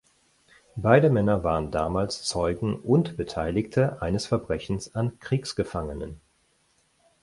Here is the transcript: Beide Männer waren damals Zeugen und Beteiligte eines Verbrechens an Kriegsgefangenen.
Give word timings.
Beide 0.77 1.11
Männer 1.11 1.43
waren 1.43 1.69
damals 1.69 2.23
Zeugen 2.23 2.73
und 2.79 3.17
Beteiligte 3.17 4.01
eines 4.01 4.25
Verbrechens 4.25 4.95
an 4.95 5.19
Kriegsgefangenen. 5.19 6.19